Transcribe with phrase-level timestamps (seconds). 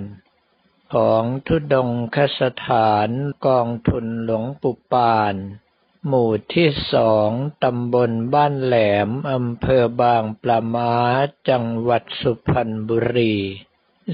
[0.94, 3.10] ของทุดงคสถาน
[3.48, 5.36] กองทุนหลวงปุปาน
[6.08, 7.30] หมู่ที่สอง
[7.64, 8.76] ตำบลบ้านแหล
[9.08, 10.94] มอำเภอบางปละมา
[11.50, 13.36] จังหวัดสุพรรณบุรี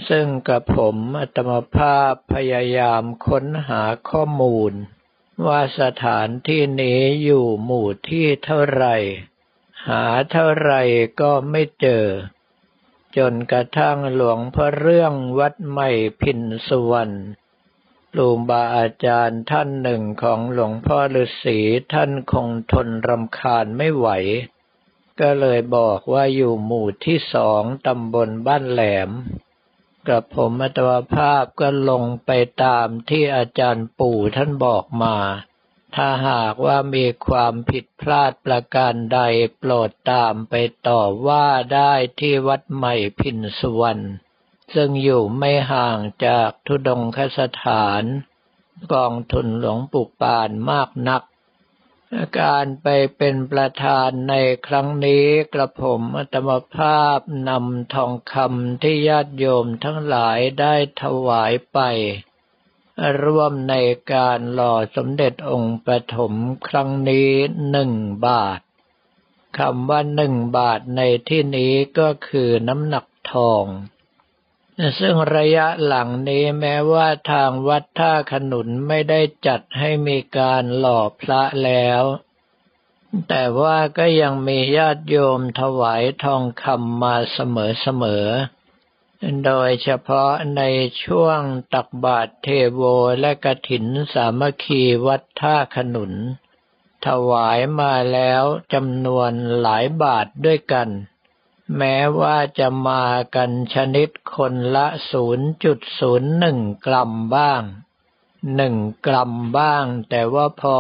[0.09, 4.73] ซึ่งกับผมอัตมภาพพยายามค้นหาข้อมูล
[5.47, 8.85] ว่าสถานที่นี้อยู่หมู่ที่เท่าไร
[9.87, 10.73] หาเท่าไร
[11.21, 12.05] ก็ไม่เจอ
[13.17, 15.89] จนกระทั่งหลวงพ่อเรื่องวัดใหม่
[16.21, 17.15] พินสุวรรณ
[18.17, 21.57] ลูบาอาจารย์ท่านหนึ่งของหลวงพ่อฤาษี
[21.93, 24.07] ท่านคงทนรำคาญไม่ไหว
[25.19, 29.09] ก็เลยบอกว่าอยู่หมู่ที่สองตำบลบ้านแหลม
[30.08, 32.31] กับผมอัตวภาพก็ลงไป
[32.64, 35.17] ตามที่อาจารย์ปู่ท่านบอกมา
[35.95, 39.19] ถ้าหากว่ามีความผิดพลาดประการใด
[39.58, 40.53] โปรดตามไป
[40.88, 44.06] ต่อว่าได้ที่วัดใหม่พินสุวรรณ
[44.73, 48.03] ซึ่งอยู่ไม่ห่างจากทุดงคสถาน
[48.94, 51.22] กองทุนหลวงปู่ปานมากนัก
[52.40, 52.88] การไป
[53.18, 54.36] เป็นประธานใน
[54.68, 61.80] ครั้งนี้กระผมอัตมภาพนำทองคำที่ญาติโยมทั้งหลายได้ถวายไป
[63.24, 63.75] ร่วมใน
[64.14, 66.34] การหล่อสมเด็จองค์ปฐม
[66.68, 67.31] ครั้งนี้
[67.72, 67.92] หนึ่ง
[68.26, 68.59] บาท
[69.58, 73.66] คำว่าหนึ่งบาทในที่นี้ก็คือน้ำหนักทอง
[75.00, 82.03] ซึ่งระยะหลังนี้แม้ว่าทางวัดท่าขนุนไม่ได้จัดให้มีการหล่อพระแล้ว
[83.29, 90.62] แต่ว่าก็ยังมีญาติโยมถวายทองคำมาเสมอๆ โดยเฉพาะใน
[91.03, 91.40] ช่วง
[91.73, 92.81] ตักบาตรเทโว
[93.19, 96.13] และกระถินสามัคคีวัดท่าขนุน
[97.06, 100.90] ถวายมาแล้วจำนวนหลายบาทด้วยกัน
[101.78, 104.88] แม้ว่าจะมากันชนิดคนละ
[105.66, 107.62] 0.01 กรัมบ้าง
[108.56, 108.75] หนึ่ง
[109.06, 110.75] กรัมบ้าง แต่ว่าพอ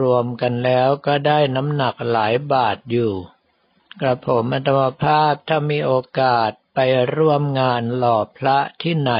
[0.00, 3.12] รวมๆกันแล้วก็ได้น้ำหนักหลายบาทอยู่
[4.00, 6.78] กระผมอัตมภาพถ้ามีโอกาสไป
[7.16, 9.14] ร่วมงานหล่อพระที่ไหน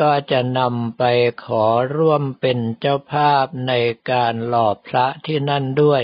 [0.00, 1.02] ก็จะนำไป
[1.44, 1.64] ขอ
[1.96, 3.72] ร่วมเป็นเจ้าภาพใน
[4.10, 6.02] การหล่อพระที่นั่นด้วย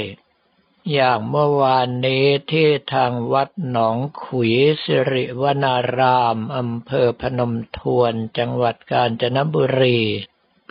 [0.92, 4.54] อย่างเมื่อวานนี้ที่ทางวัดหนองขุย
[4.84, 10.00] สิริวนารามอำเภอพนมทวนจังหวัดกาญจนบุรี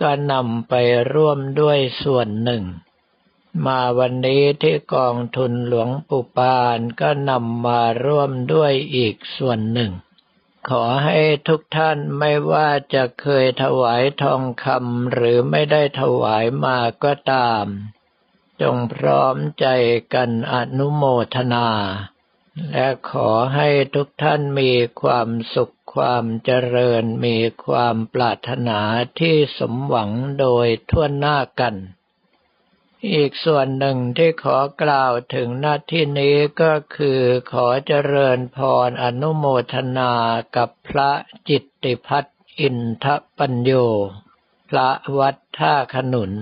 [0.01, 0.73] ก็นำไป
[1.13, 2.63] ร่วมด้วยส่วนหนึ่ง
[3.65, 9.91] มาวันนี้ที่กองทุนหลวงปู่ปานก็นำมาร่วมด้วยอีกส่วนหนึ่ง
[10.69, 17.65] ขอให้ทุกท่านไม่ว่าจะเคยถวายทองคำหรือไม่ได้ถวายมาก็ตาม
[18.61, 19.67] จงพร้อมใจ
[20.13, 21.03] กันอนุโม
[21.35, 21.67] ทนา
[22.71, 24.71] และขอให้ทุกท่านมี
[25.01, 28.79] ความสุขความเจริญมีความปรารถนา
[29.19, 31.75] ที่สมหวังโดยทั่วหน้ากัน
[33.13, 40.13] อีกส่วนหนึ่งที่ขอกล่าวถึงหน้าที่นี้ก็คือขอเจริญพรอนุโมทนา
[40.55, 41.11] กับพระ
[41.49, 42.25] จิตติพัฒ
[42.59, 43.05] อินท
[43.37, 43.72] ปัญโย
[44.69, 46.34] พระวัดท่าขนุน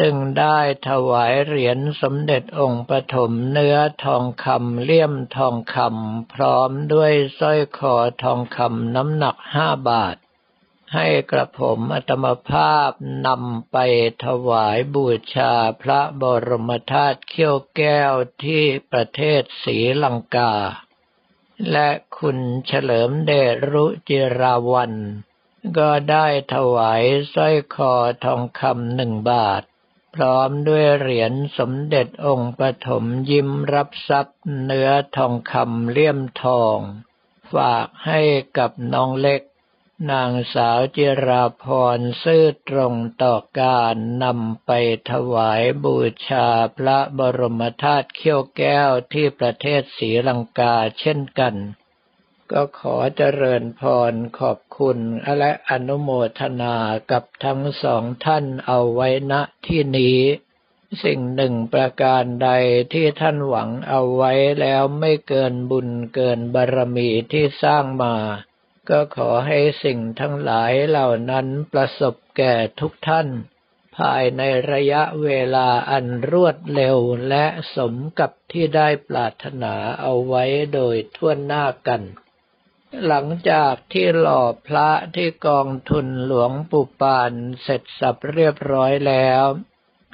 [0.00, 0.58] จึงได้
[0.88, 10.16] ถวายเหรียญสมเด็จองค์ปฐมเนื้อทองคำเลี่ยมทองคำพร้อมด้วยสร้อยคอทองคำน้ำหนักห้าบาท
[10.94, 12.90] ให้กระผมอัตมภาพ
[13.26, 13.76] นำไป
[14.24, 15.52] ถวายบูชา
[15.82, 18.12] พระบรมธาตุเขี้ยวแก้ว
[18.44, 20.54] ที่ประเทศศรีลังกา
[21.70, 21.88] และ
[22.18, 24.92] คุณเฉลิมเดชรุจิราวัน
[25.78, 27.02] ก็ได้ถวาย
[27.34, 27.92] สร้อยคอ
[28.24, 29.62] ทองคำหนึ่งบาท
[30.14, 36.78] พร้อมด้วยเหรียญสมเด็จองค์ปฐมยิ้มรับทรัพย์เนื้อทองคำเลี่ยมทอง
[37.54, 38.20] ฝากให้
[38.58, 39.42] กับน้องเล็ก
[40.10, 41.64] นางสาวจิราพ
[41.96, 43.94] รซื่อตรงต่อการ
[44.24, 44.70] นำไป
[45.10, 45.96] ถวายบู
[46.28, 51.54] ชาพระบรมธาตุเขี้ยวแก้วที่ประเทศศรีลังกาเช่นกัน
[52.54, 54.98] ก็ขอเจริญพรขอบคุณ
[55.38, 56.10] และอนุโม
[56.40, 56.76] ทนา
[57.10, 59.34] กับทั้งสองท่านเอาไว้ณ
[59.66, 60.18] ที่นี้
[61.04, 62.50] สิ่งหนึ่งประการใด
[62.92, 68.16] ที่ท่านหวังเอาไว้แล้วไม่เกินบุญเกินบารมีที่สร้างมา
[68.88, 73.28] ก็ขอให้สิ่งทั้งหลายเหล่านั้นประสบแก่ทุกท่าน
[73.96, 74.42] ภายใน
[74.72, 76.98] ระยะเวลาอันรวดเร็ว
[77.28, 77.44] และ
[77.76, 82.02] สมกับที่ได้ปรารถนาเอาไว้โดยทั่วหน้ากัน
[83.06, 87.32] หลังจากที่หล่อพระที่กองทุนหลวงปู่ปาน
[87.62, 89.44] เสร็จสับเรียบร้อยแล้ว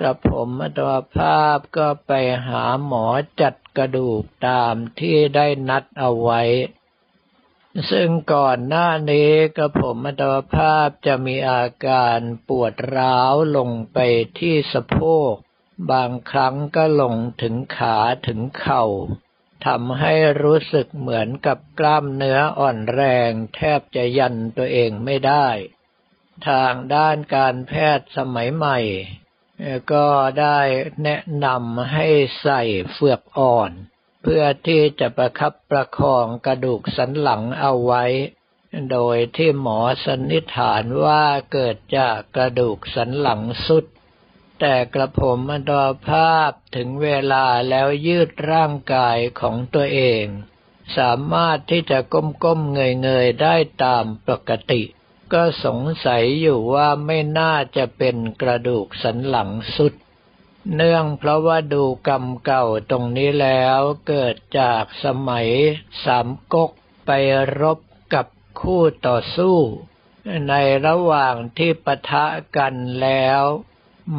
[0.01, 2.13] กระผมอัตวภาพก็ไป
[2.47, 3.07] หาหมอ
[3.41, 6.43] จัดกระดูกตามที่ได้นัดเอาไว้
[7.91, 12.19] ซึ่งก่อนหน้านี้กระผมอัตวภาพจะมีอาการ
[12.49, 13.99] ปวดร้าวลงไป
[14.39, 14.99] ที่สะโพ
[15.31, 15.33] ก
[15.91, 18.85] บางครั้งก็ลงถึงขาถึงเข่า
[19.67, 25.49] ทำให้รู้สึกเหมือนกับกล้ามเนื้ออ่อนแรง แทบจะยันตัวเองไม่ได้
[26.49, 28.79] ทางด้านการแพทย์สมัยใหม่
[29.93, 30.07] ก็
[30.41, 30.61] ได้
[31.05, 32.09] แนะนำให้
[32.43, 32.63] ใส่
[32.93, 33.71] เฟือกอ่อน
[34.23, 38.05] เพื่อที่จะประคับประคองกระดูกสันหลังเอาไว้
[38.91, 43.85] โดยที่หมอสันนิษฐานว่าเกิดจากกระดูกสันหลังสุด
[44.61, 45.73] แต่กระผมอันด
[46.09, 50.25] ภาพถึงเวลาแล้วยืดร่างกายของตัวเอง
[50.97, 51.99] สามารถที่จะ
[52.45, 54.83] ก้มๆเงยๆได้ตามปกติ
[55.33, 59.95] ก็สงสัยอยู่ว่าไม่น่าจะเป็นกระดูกสันหลังสุด
[60.75, 65.49] เนื่องเพราะว่าดูกรรมเก่าตรงนี้แล้วเกิดจากสมัย
[66.05, 66.71] สามก๊ก
[67.07, 67.11] ไป
[67.61, 67.79] รบ
[68.15, 68.27] กับ
[68.61, 69.59] คู่ต่อสู้
[70.49, 70.55] ใน
[70.87, 73.43] ระหว่างที่ปะทะกันแล้ว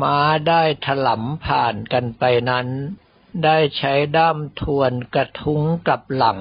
[0.02, 0.18] ม้า
[0.50, 2.68] ได้ถลำผ่านกันไปนั้น
[3.44, 6.40] ได้ใช้ด้ามทวนกระทุ้งกับหลัง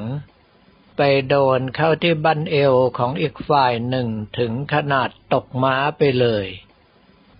[0.96, 4.08] ไปโดนเข้าที่บั้นเอวของอีกฝ่ายหนึ่ง
[4.38, 6.46] ถึงขนาดตกม้าไปเลย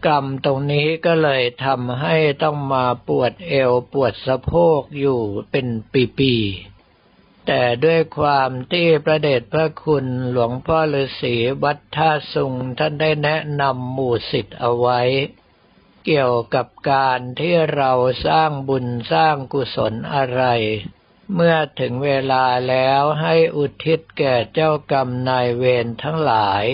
[0.07, 5.21] กรรมตรงนี้ก็เลยทำให้ต้องมาปวดเอวปวดสะโพกอยู่
[5.51, 5.67] เป็น
[6.19, 15.01] ปีๆแต่ด้วยความที่ประเดชพระคุณหลวงพ่อฤาษีวัดท่าสุงท่านได้แนะนำหมู่สิทธิ์เอาไว้
[16.05, 17.93] เกี่ยวกับการที่เรา
[18.27, 20.43] สร้างบุญสร้างกุศลอะไร
[21.35, 26.65] เมื่อถึงเวลาแล้วให้อุทิศแก่เจ้ากรรมนายเวรทั้งหลาย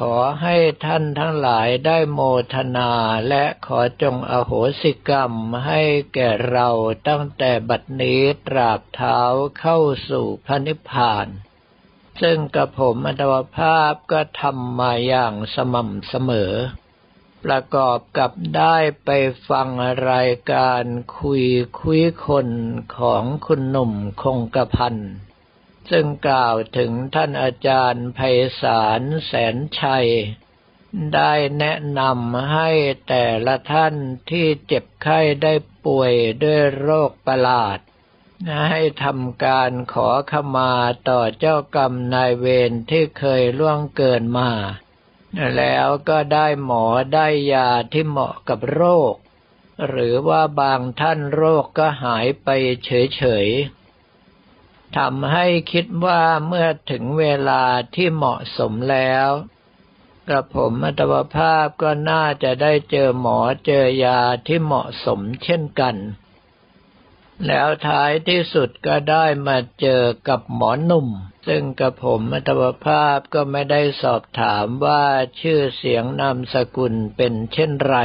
[0.00, 2.20] ขอให้ท่านทั้งหลายได้โม
[2.54, 2.90] ทนา
[3.28, 5.32] และขอจงอโหสิกรรม
[5.66, 5.82] ให้
[6.14, 6.68] แก่เรา
[7.08, 9.20] ตั้งแต่บัดนี้ตราบเท้า
[9.60, 9.78] เข้า
[10.10, 11.26] สู่พระนิพพาน
[12.20, 16.52] ซึ่งกระผมอัตวภาพก็ทำมาอย่างสม่ำเสมอ
[17.44, 19.10] ประกอบกับได้ไป
[19.48, 19.68] ฟัง
[20.10, 20.82] รายการ
[21.18, 21.44] คุย
[21.80, 22.48] คุยคน
[22.98, 23.92] ของคุณหนุ่ม
[24.22, 24.96] คงกระพัน
[25.90, 28.20] ซึ่งกล่าวถึงท่านอาจารย์ไพ
[28.60, 30.08] ศาลแสนชัย
[31.14, 32.70] ได้แนะนำให้
[33.08, 33.94] แต่ละท่าน
[34.30, 35.52] ที่เจ็บไข้ได้
[35.86, 36.12] ป่วย
[36.42, 37.78] ด้วยโรคประหลาด
[38.68, 40.72] ให้ทำการขอขมา
[41.08, 44.50] ต่อเจ้ากรรมนายเวรที่เคยล่วงเกินมา
[45.56, 48.82] แล้วก็ได้หมอได้ยาที่เหมาะกับโร
[49.12, 49.14] ค
[49.88, 52.48] หรือว่าบางท่านโรคก็หายไป
[52.84, 59.30] เฉยๆทำให้คิดว่าเมื่อถึงเวลาที่เหมาะสมแล้ว
[60.28, 65.96] กระผมอัตวภาพก็น่าจะได้เจอหมอเจอยาที่เหมาะสมเช่นกัน
[67.46, 71.08] แล้วท้ายที่สุดก็ได้มาเจอกับหมอหนุ่ม
[71.46, 75.04] ซึ่งกระผมอัตวภาพก็ไม่ได้สอบถามว่า
[75.40, 77.96] ชื่อเสียงนามสกุลเป็นเช่นไร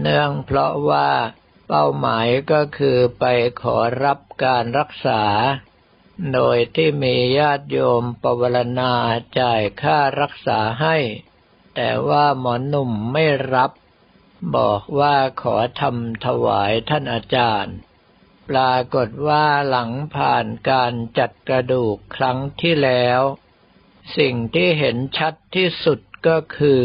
[0.00, 1.10] เนื่องเพราะว่า
[1.68, 3.24] เป้าหมายก็คือไป
[3.62, 5.22] ขอรับการรักษา
[6.34, 8.92] โดยที่มีญาติโยมปวารณา
[9.40, 10.96] จ่ายค่ารักษาให้
[11.76, 13.24] แต่ว่าหมอหนุ่มไม่
[13.54, 13.70] รับ
[14.56, 17.76] บอกว่าขอทำถวายท่านอาจารย์
[18.48, 23.20] ปรากฏว่าหลังผ่านการจัดกระดูกครั้งที่แล้ว
[24.18, 26.84] สิ่งที่เห็นชัดที่สุดก็คือ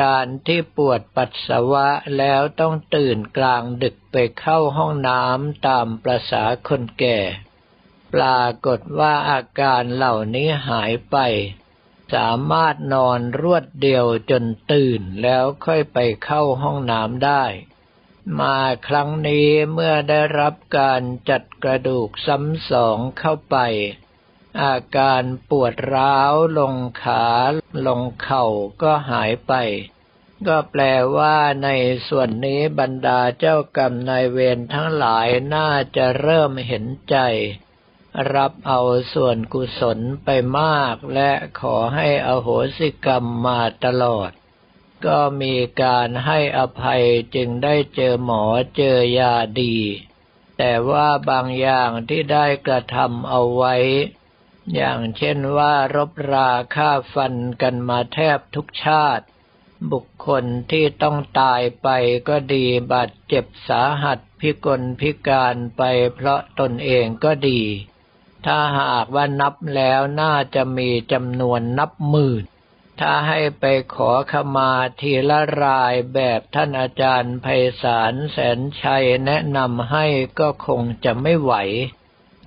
[0.00, 7.18] การที่ปวดปัสสาวะแล้วต้องตื่นกลางดึกไปเข้าห้องน้ำตามประษาคนแก่
[8.14, 11.16] ปรากฏว่าอาการเหล่านี้หายไป
[12.14, 17.44] สามารถนอนรวดเดียวจนตื่นแล้วค่อยไปเข้าห้องน้ำได้
[18.40, 23.56] มาครั้งนี้เมื่อได้รับการจัดกระดูกซ้ำสองเข้าไป
[24.62, 27.26] อาการปวดร้าวลงขา
[27.86, 28.44] ลงเข่า
[28.82, 29.52] ก็หายไป
[30.46, 30.82] ก็แปล
[31.16, 31.68] ว่าใน
[32.08, 37.16] ส่วนนี้บรรดาเจ้ากรรมนายเวรทั้งหลายน่าจะเริ่มเห็นใจ
[38.34, 38.80] รับเอา
[39.14, 40.28] ส่วนกุศลไป
[40.60, 44.30] มากและขอให้อโหสิกรรมมาตลอด
[45.06, 48.44] ก็มีการให้อภัยจึงได้เจอหมอ
[48.76, 49.76] เจอยาดี
[50.58, 53.74] แต่ว่าบางอย่างที่ได้กระทำเอาไว้
[54.74, 59.24] อย่างเช่นว่ารบราฆ่าฟันกันมาแทบทุกชาติ
[59.92, 61.88] บุคคลที่ต้องตายไป
[62.28, 65.82] ก็ดีบาดเจ็บสาหัสพิกลพิการไป
[66.14, 67.60] เพราะตนเองก็ดี
[68.46, 72.44] ถ้าหากว่านับแล้วน่าจะมีจำนวนนับหมื่น
[73.00, 77.46] ถ้าให้ไปขอขมาทีละรายแบบท่านอาจารย์ไพ
[77.82, 80.06] ศาลแสนชัยแนะนำให้
[80.40, 81.54] ก็คงจะไม่ไหว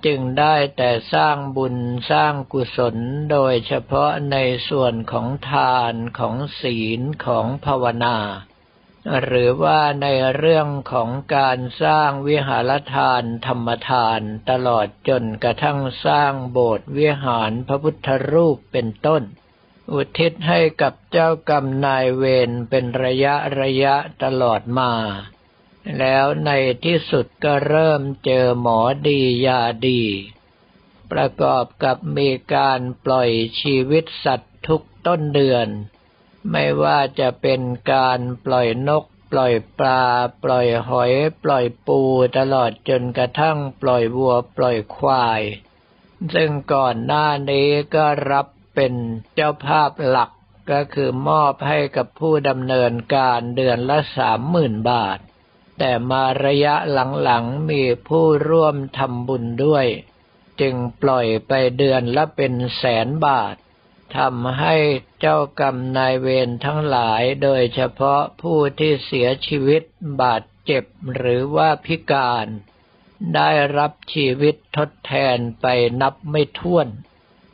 [0.06, 1.76] จึงได้แต่สร้างบุญ
[2.10, 2.96] สร้างกุศล
[3.30, 4.36] โดยเฉพาะใน
[4.68, 8.16] ส่วนของทานของศีลของภาวนา
[9.24, 19.22] หรือว่าในเรื่องของการสร้างวิหารทานธรรมทานตลอดจนกระทั่งสร้างโบสถ์วิหารพระพุทธรูปเป็นต้น
[19.92, 24.92] อุทิศให้กับเจ้ากรรมนายเวรเป็นระยะระยะตลอดมา
[25.98, 26.50] แล้วใน
[26.84, 28.78] ที่สุดก็เริ่มเจอหมอ
[29.08, 30.02] ดียาดี
[31.12, 33.30] ประกอบกับมีการปล่อย
[33.60, 35.68] ชีวิตสัตว์ทุกต้นเดือน
[36.50, 37.60] ไม่ว่าจะเป็น
[37.92, 40.04] การปล่อยนก ปล่อยปลา
[40.44, 42.00] ปล่อยหอย ปล่อยปู
[42.38, 45.42] ตลอดจนกระทั่งปล่อยวัวปล่อยควาย
[46.34, 48.92] ซึ่งก่อนหน้านี้ก็รับ เป็น
[49.34, 50.30] เจ้าภาพหลัก
[50.70, 55.18] ก็คือมอบให้กับผู้ดำเนินการเดือนละสามหมื่นบาท
[55.78, 56.74] แต่มาระยะ
[57.22, 59.86] หลังๆมีผู้ร่วมทำบุญด้วย
[60.60, 63.54] จึงปล่อยไปเดือนละเป็นแสนบาท
[64.16, 64.76] ทำให้
[65.20, 69.82] เจ้ากรรมนายเวรทั้งหลายโดยเฉพาะผู้ที่เสียชีวิต
[70.22, 70.84] บาดเจ็บ
[71.16, 72.46] หรือว่าพิการ
[73.34, 75.66] ได้รับชีวิตทดแทนไป
[76.00, 76.88] นับไม่ถ้วน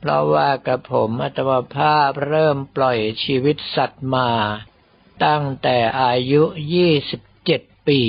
[0.06, 4.30] เพราะว่ากระผมอัตมภาพเริ่มปล่อยชีวิตสัตว์มา
[5.24, 6.42] ตั้งแต่อายุ
[6.74, 8.02] ยี่สิบเจ็ดปี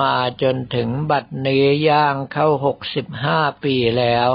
[0.00, 4.28] มาจนถึงบัดนี้ย่างเข้าหกสิบห้าปีแล้ว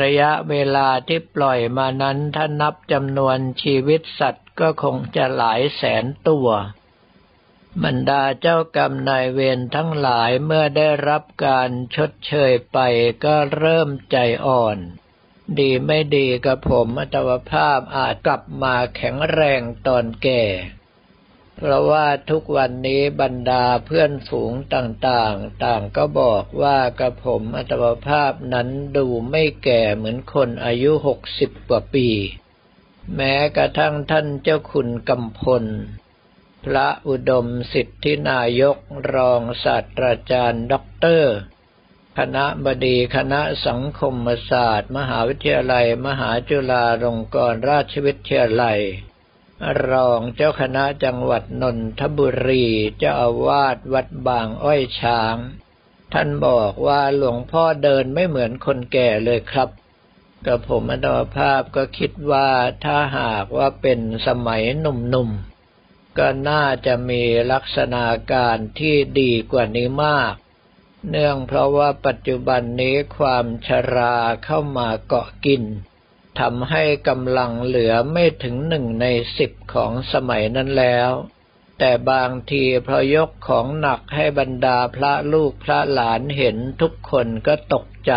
[0.00, 6.48] ระยะเวลาที่ปล่อยมานั้นถ้านับจำนวนชีวิตสัตว์ก็คงจะหลายแสนตัว
[7.84, 12.78] บรรดาเจ้ากรรมนายเวรทั้งหลายเมื่อได้รับการชดเชยไป
[13.24, 14.16] ก็เริ่มใจ
[14.46, 14.78] อ่อน
[15.58, 20.42] ดีไม่ดีกับผมอัตวภาพอาจกลับมาแข็งแรงตอนแก่
[21.56, 27.72] เพราะว่าทุกวันนี้บรรดาเพื่อนฝูงต่างๆ ต่างก็บอกว่ากระผมอัต
[28.08, 32.08] ภาพนั้นดูไม่แก่เหมือนคนอายุหกสิบกว่าปี
[33.16, 35.64] แม้กระทั่งท่านเจ้าคุณกำพล
[36.64, 38.76] พระอุดมสิทธินายก
[39.14, 41.34] รองศาสตราจารย์ด็อกเตอร์
[42.22, 44.14] คณะบดีคณะสังคม
[44.50, 48.80] ศาสตร์ มหาวิทยาลัย มหาจุฬาลงกรณราชวิทยาลัย
[49.90, 52.66] รองเจ้าคณะจังหวัดนนทบุรี
[52.98, 55.36] เจ้าอาวาสวัดบางอ้อยช้าง
[56.12, 59.68] ท่านบอกว่าหลวงพ่อเดินไม่เหมือนคนแก่เลยครับ
[60.46, 61.06] กับผมอัต
[61.36, 62.48] ภาพก็คิดว่า
[62.84, 64.84] ถ้าหากว่าเป็นสมัยห
[65.14, 67.22] นุ่มๆก็น่าจะมี
[67.52, 70.34] ลักษณะการที่ดีกว่านี้มาก
[71.08, 75.62] เนื่องเพราะว่าปัจจุบันนี้ความชราเข้ามาเกาะกิน
[76.40, 79.06] ทำให้กำลังเหลือไม่ถึงหนึ่งใน
[79.38, 81.10] สิบของสมัยนั้นแล้ว
[81.78, 88.12] แต่บางทีพอยกของหนักให้บรรดาพระลูกพระหลานเห็นทุกคนก็ตกใจ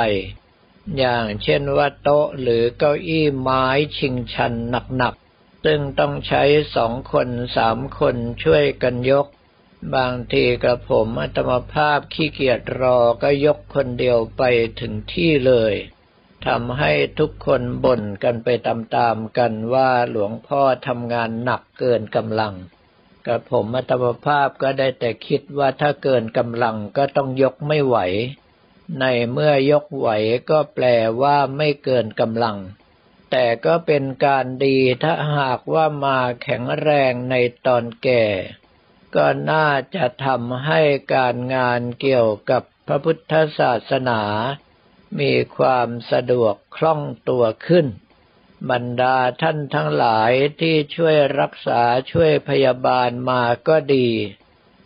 [0.98, 3.66] อย่างเช่นว่าโต๊ะหรือเก้าอี้ไม้
[3.98, 4.54] ชิงชัน
[4.98, 6.44] หนักๆซึ่งต้องใช้
[6.76, 9.28] สองคนสามคนช่วยกันยก
[9.96, 14.44] บางทีกระผมอัตมภาพขี้เกียจรอก็ยกคนเดียวไป
[14.80, 15.76] ถึงที่เลย
[16.48, 22.54] ทำให้ทุกคนบ่นกันไปตามๆกันว่าหลวงพ่อทำงานหนักเกินกำลัง
[23.28, 27.98] กับผมมัตมภาพก็ได้แต่คิดว่าถ้าเกินกำลังก็ต้องยกไม่ไหว
[29.00, 30.10] ในเมื่อยกไหว
[30.50, 30.86] ก็แปล
[31.22, 32.58] ว่าไม่เกินกำลัง
[33.32, 37.36] แต่ก็เป็นการดีถ้าหากว่ามาแข็งแรงใน
[37.66, 38.24] ตอนแก่
[39.16, 40.82] ก็น่าจะทำให้
[41.14, 44.22] การงานเกี่ยวกับพระพุทธศาสนา
[45.20, 47.88] มีความสะดวกคล่องตัวขึ้น
[48.70, 54.10] บรรดาท่านทั้งหลายที่ช่วยรักษาช่วยพยาบาลมาก็ดี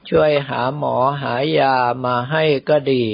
[0.10, 3.06] ช่วยหาหมอหายามาให้ก็ดี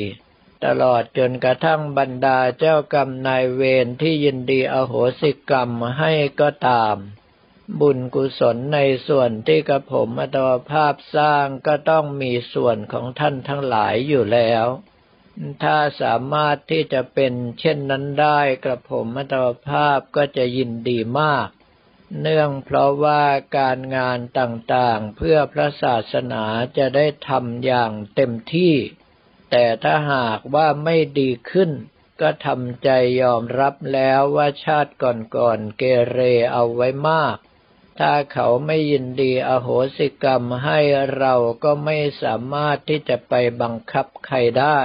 [0.65, 6.95] ตลอดจนกระทั่งบรรดาเจ้ากรรมนายเวรที่ยินดีอโหสิกรรมให้ก็ตาม
[7.79, 14.65] บุญกุศลในส่วนที่กระผมอัตวภาพสร้างก็ต้องมีส่วนของท่านทั้งหลายอยู่แล้ว
[15.63, 21.47] ถ้าสามารถที่จะเป็นเช่นนั้นได้กระผมอัตวภาพก็จะยินดีมาก
[22.21, 23.23] เนื่องเพราะว่า
[23.57, 26.43] การงานต่างๆเพื่อพระศาสนา
[26.77, 28.75] จะได้ทำอย่างเต็มที่
[29.51, 31.71] แต่ถ้าหากว่าไม่ดีขึ้น
[32.21, 32.89] ก็ทำใจ
[33.21, 36.19] ยอมรับแล้วว่าชาติก่อนๆเกเร
[36.51, 37.37] เอาไว้มาก
[38.01, 39.67] ถ้าเขาไม่ยินดีอโห
[39.97, 40.79] สิกรรมให้
[41.17, 44.79] เราก็ไม่สามารถที่จะไปบังคับใครได้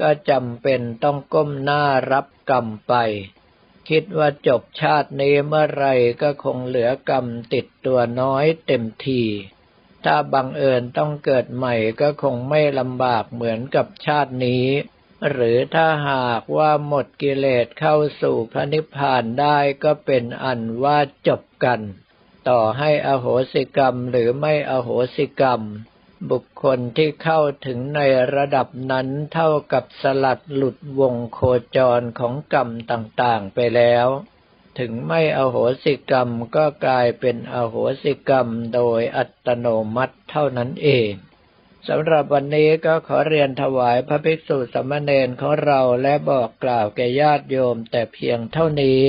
[0.00, 2.94] ก็จำเป็นต้องก้มหน้ารับกรรมไป
[3.88, 5.86] คิดว่าจบชาตินี้เมื่อไร
[6.22, 9.22] ก็คงเหลือกรรมติดตัวน้อยเต็มที
[10.04, 14.66] ถ้าบังเอิญต้องเกิดใหม่ก็คงไม่ลำบากเหมือนกับชาตินี้
[15.30, 21.80] หรือถ้าหากว่าหมดกิเลสเข้าสู่พระนิพพานได้ก็เป็นอันว่าจบกัน
[22.48, 25.62] ต่อให้อโหสิกรรมหรือไม่อโหสิกรรม
[26.30, 28.00] บุคคลที่เข้าถึงใน
[28.34, 31.40] ระดับนั้นเท่ากับสลัดหลุดวงโค
[31.76, 34.06] จรของกรรมต่างๆไปแล้ว
[34.78, 41.12] ถึงไม่อโหสิกรรมก็กลายเป็นอโหสิกรรมโดยอัตโนมัติเท่านั้นเอง
[41.88, 49.00] สำหรับวันนี้ก็ขอเรียนถวายพระภิกษุสมณเณรของเราและบอกกล่าวแก่ญาติโยมแต่เพียงเท่านี้